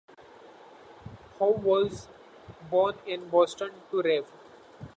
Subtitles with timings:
[1.37, 2.07] Haugh was
[2.71, 4.25] born in Boston to Rev.